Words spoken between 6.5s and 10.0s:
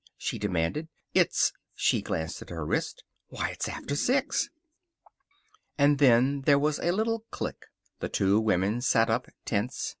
was a little click. The two women sat up, tense.